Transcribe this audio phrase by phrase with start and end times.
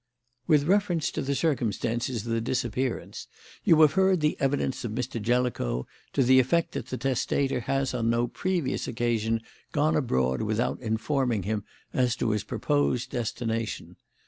[0.47, 3.27] "With reference to the circumstances of the disappearance,
[3.63, 5.21] you have heard the evidence of Mr.
[5.21, 10.81] Jellicoe to the effect that the testator has on no previous occasion gone abroad without
[10.81, 13.95] informing him as to his proposed destination.